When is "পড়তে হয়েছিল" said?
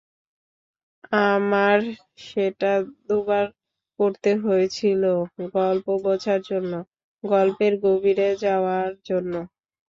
3.99-5.03